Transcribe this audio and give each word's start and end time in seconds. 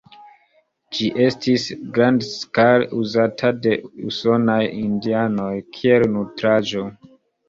Ĝi 0.99 1.07
estis 1.25 1.65
grandskale 1.97 2.87
uzata 2.99 3.51
de 3.65 3.73
usonaj 4.07 4.55
indianoj 4.79 5.51
kiel 5.77 6.07
nutraĵo. 6.15 6.83